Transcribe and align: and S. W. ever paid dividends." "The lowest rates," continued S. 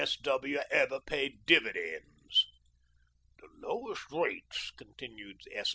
and 0.01 0.07
S. 0.07 0.17
W. 0.23 0.57
ever 0.71 0.99
paid 0.99 1.45
dividends." 1.45 2.47
"The 3.37 3.49
lowest 3.67 4.11
rates," 4.11 4.71
continued 4.75 5.41
S. 5.53 5.69